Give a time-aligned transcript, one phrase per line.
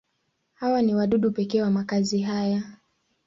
[0.53, 2.63] Hawa ni wadudu pekee wa makazi haya.